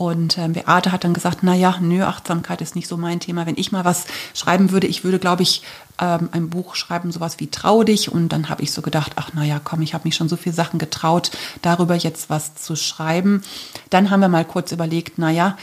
[0.00, 3.44] Und äh, Beate hat dann gesagt, naja, nö, Achtsamkeit ist nicht so mein Thema.
[3.44, 5.62] Wenn ich mal was schreiben würde, ich würde, glaube ich,
[6.00, 8.10] ähm, ein Buch schreiben, sowas wie Trau dich.
[8.10, 10.54] Und dann habe ich so gedacht, ach naja, komm, ich habe mich schon so viele
[10.54, 13.42] Sachen getraut, darüber jetzt was zu schreiben.
[13.90, 15.58] Dann haben wir mal kurz überlegt, naja,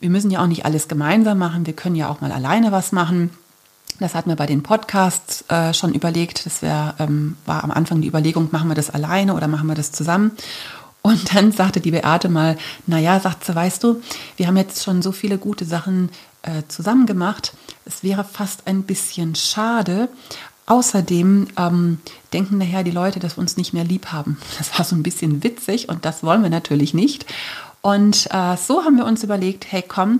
[0.00, 2.90] wir müssen ja auch nicht alles gemeinsam machen, wir können ja auch mal alleine was
[2.90, 3.30] machen.
[4.00, 6.44] Das hatten wir bei den Podcasts äh, schon überlegt.
[6.44, 9.76] Das wär, ähm, war am Anfang die Überlegung, machen wir das alleine oder machen wir
[9.76, 10.32] das zusammen?
[11.06, 14.02] Und dann sagte die Beate mal, naja, sagt sie, weißt du,
[14.36, 16.10] wir haben jetzt schon so viele gute Sachen
[16.42, 17.52] äh, zusammen gemacht.
[17.84, 20.08] Es wäre fast ein bisschen schade.
[20.66, 22.00] Außerdem ähm,
[22.32, 24.36] denken nachher die Leute, dass wir uns nicht mehr lieb haben.
[24.58, 27.24] Das war so ein bisschen witzig und das wollen wir natürlich nicht.
[27.82, 30.18] Und äh, so haben wir uns überlegt, hey komm,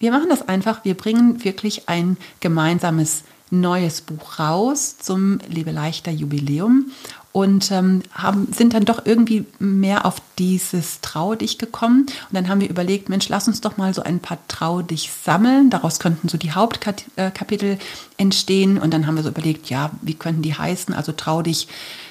[0.00, 0.84] wir machen das einfach.
[0.84, 6.90] Wir bringen wirklich ein gemeinsames neues Buch raus zum Lebe leichter Jubiläum
[7.36, 12.06] und ähm, haben, sind dann doch irgendwie mehr auf dieses Trau dich gekommen.
[12.06, 15.10] Und dann haben wir überlegt, Mensch, lass uns doch mal so ein paar Trau dich
[15.22, 15.68] sammeln.
[15.68, 17.78] Daraus könnten so die Hauptkapitel
[18.16, 18.78] entstehen.
[18.78, 20.94] Und dann haben wir so überlegt, ja, wie könnten die heißen?
[20.94, 21.68] Also Trau dich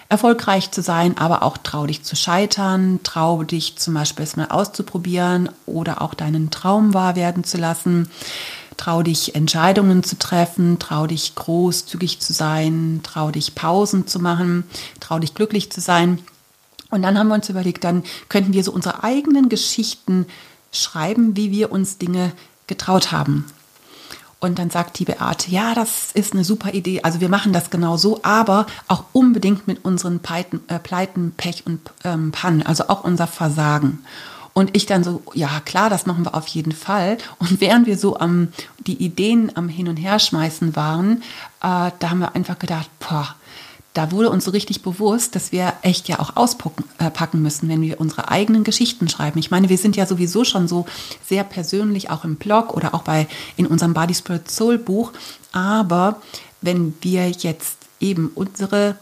[0.09, 5.49] erfolgreich zu sein, aber auch trau dich zu scheitern, trau dich zum Beispiel erstmal auszuprobieren
[5.65, 8.07] oder auch deinen Traum wahr werden zu lassen.
[8.77, 14.63] Trau dich Entscheidungen zu treffen, trau dich großzügig zu sein, trau dich Pausen zu machen,
[14.99, 16.19] trau dich glücklich zu sein.
[16.91, 20.25] Und dann haben wir uns überlegt, dann könnten wir so unsere eigenen Geschichten
[20.71, 22.31] schreiben, wie wir uns Dinge
[22.67, 23.45] getraut haben.
[24.39, 27.01] Und dann sagt die Beate, ja, das ist eine super Idee.
[27.01, 31.65] Also wir machen das genau so, aber auch unbedingt mit unseren Pleiten, äh, Pleiten Pech
[31.65, 34.05] und ähm, Pannen, also auch unser Versagen.
[34.57, 37.17] Und ich dann so, ja klar, das machen wir auf jeden Fall.
[37.39, 38.47] Und während wir so am
[38.87, 41.23] die Ideen am Hin und Her schmeißen waren,
[41.61, 43.35] äh, da haben wir einfach gedacht, boah,
[43.93, 47.81] da wurde uns so richtig bewusst, dass wir echt ja auch auspacken äh, müssen, wenn
[47.81, 49.39] wir unsere eigenen Geschichten schreiben.
[49.39, 50.85] Ich meine, wir sind ja sowieso schon so
[51.27, 55.11] sehr persönlich, auch im Blog oder auch bei in unserem Body Spirit Soul Buch.
[55.51, 56.21] Aber
[56.61, 58.95] wenn wir jetzt eben unsere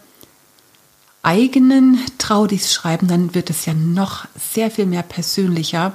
[1.23, 5.93] eigenen Traudis schreiben, dann wird es ja noch sehr viel mehr persönlicher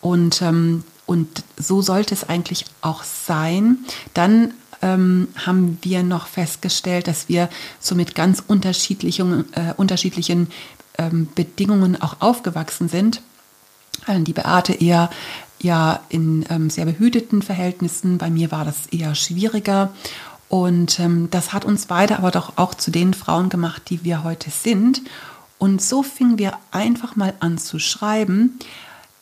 [0.00, 3.78] und ähm, und so sollte es eigentlich auch sein.
[4.12, 7.48] Dann ähm, haben wir noch festgestellt, dass wir
[7.80, 10.48] so mit ganz unterschiedlichen, äh, unterschiedlichen
[10.98, 13.22] ähm, Bedingungen auch aufgewachsen sind.
[14.04, 15.10] Also die Beate eher
[15.60, 18.18] ja in ähm, sehr behüteten Verhältnissen.
[18.18, 19.92] Bei mir war das eher schwieriger.
[20.48, 24.22] Und ähm, das hat uns beide aber doch auch zu den Frauen gemacht, die wir
[24.22, 25.02] heute sind.
[25.58, 28.58] Und so fingen wir einfach mal an zu schreiben.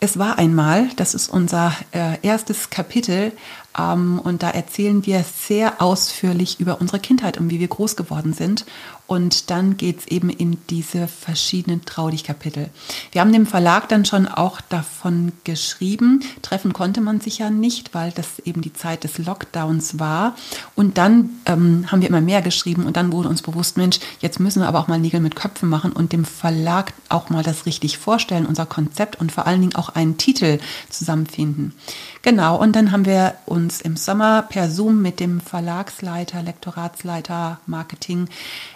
[0.00, 3.32] Es war einmal, das ist unser äh, erstes Kapitel,
[3.76, 8.64] und da erzählen wir sehr ausführlich über unsere Kindheit und wie wir groß geworden sind.
[9.06, 12.70] Und dann geht es eben in diese verschiedenen Traudig-Kapitel.
[13.12, 16.22] Wir haben dem Verlag dann schon auch davon geschrieben.
[16.40, 20.36] Treffen konnte man sich ja nicht, weil das eben die Zeit des Lockdowns war.
[20.74, 24.40] Und dann ähm, haben wir immer mehr geschrieben und dann wurde uns bewusst, Mensch, jetzt
[24.40, 27.66] müssen wir aber auch mal Nägel mit Köpfen machen und dem Verlag auch mal das
[27.66, 31.74] richtig vorstellen, unser Konzept und vor allen Dingen auch einen Titel zusammenfinden.
[32.24, 38.30] Genau, und dann haben wir uns im Sommer per Zoom mit dem Verlagsleiter, Lektoratsleiter, Marketing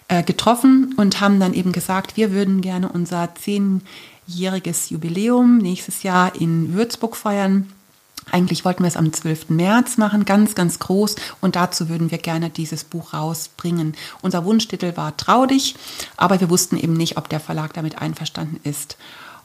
[0.08, 6.38] äh, getroffen und haben dann eben gesagt, wir würden gerne unser zehnjähriges Jubiläum nächstes Jahr
[6.38, 7.72] in Würzburg feiern.
[8.30, 9.48] Eigentlich wollten wir es am 12.
[9.48, 11.16] März machen, ganz, ganz groß.
[11.40, 13.94] Und dazu würden wir gerne dieses Buch rausbringen.
[14.20, 15.74] Unser Wunschtitel war Trau dich,
[16.18, 18.98] aber wir wussten eben nicht, ob der Verlag damit einverstanden ist.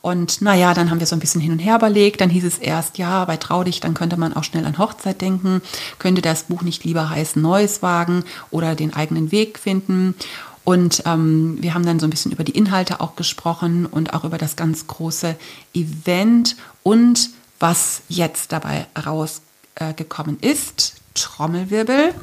[0.03, 2.19] Und naja, dann haben wir so ein bisschen hin und her überlegt.
[2.19, 5.21] Dann hieß es erst, ja, bei Trau dich, dann könnte man auch schnell an Hochzeit
[5.21, 5.61] denken.
[5.97, 10.13] Könnte das Buch nicht lieber heißen Neues wagen oder den eigenen Weg finden?
[10.65, 14.25] Und ähm, wir haben dann so ein bisschen über die Inhalte auch gesprochen und auch
[14.25, 15.37] über das ganz große
[15.73, 17.29] Event und
[17.61, 20.95] was jetzt dabei rausgekommen äh, ist.
[21.13, 22.13] Trommelwirbel.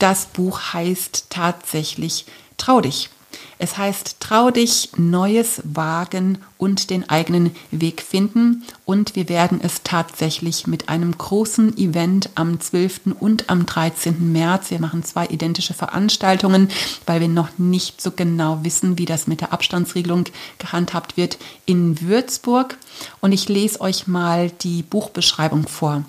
[0.00, 3.10] Das Buch heißt tatsächlich Trau dich.
[3.58, 8.64] Es heißt, trau dich, Neues wagen und den eigenen Weg finden.
[8.84, 13.00] Und wir werden es tatsächlich mit einem großen Event am 12.
[13.18, 14.32] und am 13.
[14.32, 14.70] März.
[14.70, 16.68] Wir machen zwei identische Veranstaltungen,
[17.06, 20.24] weil wir noch nicht so genau wissen, wie das mit der Abstandsregelung
[20.58, 22.78] gehandhabt wird in Würzburg.
[23.20, 26.04] Und ich lese euch mal die Buchbeschreibung vor.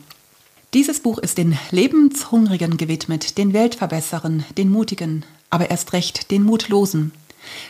[0.76, 7.12] Dieses Buch ist den Lebenshungrigen gewidmet, den Weltverbesserern, den Mutigen, aber erst recht den Mutlosen.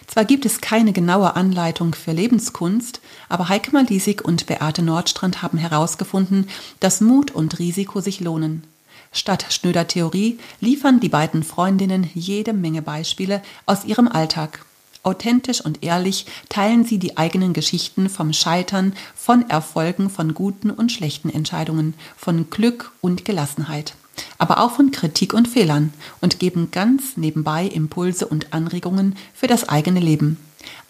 [0.08, 5.58] Zwar gibt es keine genaue Anleitung für Lebenskunst, aber Heike Malisik und Beate Nordstrand haben
[5.58, 8.64] herausgefunden, dass Mut und Risiko sich lohnen.
[9.12, 14.66] Statt schnöder Theorie liefern die beiden Freundinnen jede Menge Beispiele aus ihrem Alltag.
[15.02, 20.92] Authentisch und ehrlich teilen sie die eigenen Geschichten vom Scheitern, von Erfolgen, von guten und
[20.92, 23.94] schlechten Entscheidungen, von Glück und Gelassenheit
[24.38, 29.68] aber auch von Kritik und Fehlern und geben ganz nebenbei Impulse und Anregungen für das
[29.68, 30.38] eigene Leben.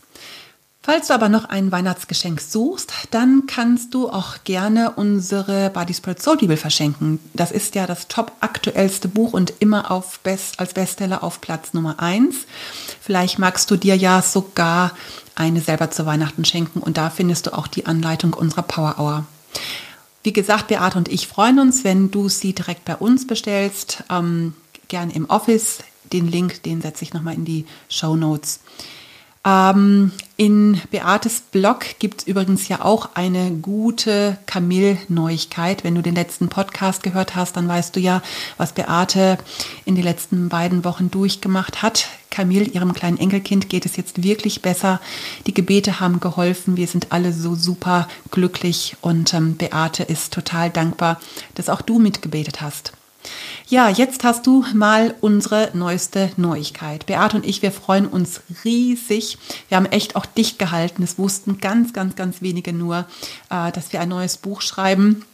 [0.86, 6.20] Falls du aber noch ein Weihnachtsgeschenk suchst, dann kannst du auch gerne unsere Body Spirit
[6.20, 7.20] Soul Bibel verschenken.
[7.32, 11.72] Das ist ja das top aktuellste Buch und immer auf Best, als Bestseller auf Platz
[11.72, 12.36] Nummer 1.
[13.00, 14.90] Vielleicht magst du dir ja sogar
[15.34, 19.24] eine selber zu Weihnachten schenken und da findest du auch die Anleitung unserer Power Hour.
[20.22, 24.52] Wie gesagt, Beate und ich freuen uns, wenn du sie direkt bei uns bestellst, ähm,
[24.88, 25.78] gern im Office.
[26.12, 28.60] Den Link, den setze ich nochmal in die Show Notes.
[29.46, 35.84] Ähm, in Beates Blog gibt es übrigens ja auch eine gute Camille-Neuigkeit.
[35.84, 38.22] Wenn du den letzten Podcast gehört hast, dann weißt du ja,
[38.56, 39.38] was Beate
[39.84, 42.08] in den letzten beiden Wochen durchgemacht hat.
[42.30, 45.00] Camille, ihrem kleinen Enkelkind, geht es jetzt wirklich besser.
[45.46, 46.76] Die Gebete haben geholfen.
[46.76, 51.20] Wir sind alle so super glücklich und ähm, Beate ist total dankbar,
[51.54, 52.92] dass auch du mitgebetet hast.
[53.68, 57.06] Ja, jetzt hast du mal unsere neueste Neuigkeit.
[57.06, 59.38] Beate und ich, wir freuen uns riesig.
[59.68, 61.02] Wir haben echt auch dicht gehalten.
[61.02, 63.06] Es wussten ganz, ganz, ganz wenige nur,
[63.50, 65.24] äh, dass wir ein neues Buch schreiben.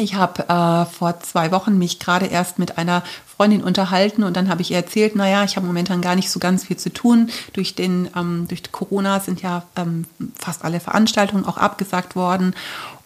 [0.00, 4.48] Ich habe äh, vor zwei Wochen mich gerade erst mit einer Freundin unterhalten und dann
[4.48, 7.30] habe ich ihr erzählt, naja, ich habe momentan gar nicht so ganz viel zu tun.
[7.52, 12.54] Durch den, ähm, durch Corona sind ja ähm, fast alle Veranstaltungen auch abgesagt worden.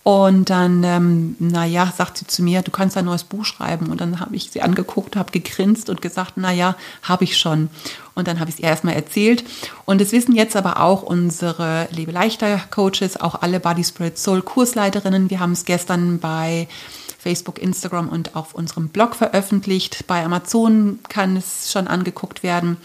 [0.04, 3.86] Und dann, ähm, naja, sagt sie zu mir, du kannst ein neues Buch schreiben.
[3.86, 7.70] Und dann habe ich sie angeguckt, habe gegrinst und gesagt, naja, habe ich schon.
[8.14, 9.44] Und dann habe ich es ihr erstmal erzählt.
[9.84, 14.42] Und es wissen jetzt aber auch unsere Lebe leichter Coaches, auch alle Body Spirit Soul
[14.42, 15.30] Kursleiterinnen.
[15.30, 16.66] Wir haben es gestern bei
[17.20, 20.08] Facebook, Instagram und auf unserem Blog veröffentlicht.
[20.08, 22.76] Bei Amazon kann es schon angeguckt werden.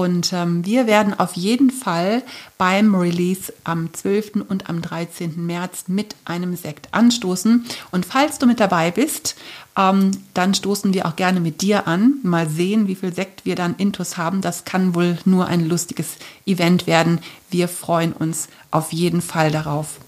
[0.00, 2.22] Und ähm, wir werden auf jeden Fall
[2.56, 4.46] beim Release am 12.
[4.48, 5.44] und am 13.
[5.44, 7.66] März mit einem Sekt anstoßen.
[7.90, 9.36] Und falls du mit dabei bist,
[9.76, 12.14] ähm, dann stoßen wir auch gerne mit dir an.
[12.22, 14.40] Mal sehen, wie viel Sekt wir dann intus haben.
[14.40, 17.20] Das kann wohl nur ein lustiges Event werden.
[17.50, 19.98] Wir freuen uns auf jeden Fall darauf.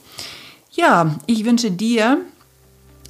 [0.71, 2.17] Ja, ich wünsche dir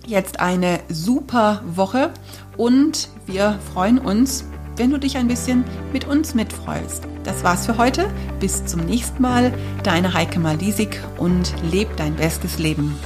[0.05, 2.12] jetzt eine super Woche
[2.57, 4.45] und wir freuen uns
[4.76, 7.06] wenn du dich ein bisschen mit uns mitfreust.
[7.24, 8.11] Das war's für heute.
[8.40, 9.52] Bis zum nächsten Mal.
[9.82, 12.96] Deine Heike Malisik und leb dein bestes Leben.